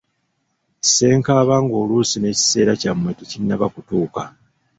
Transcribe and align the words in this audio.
Ssenkaaba 0.83 1.55
ng'oluusi 1.63 2.17
n'ekiseera 2.19 2.73
kyammwe 2.81 3.11
tekinnaba 3.19 3.65
kutuuka. 3.73 4.21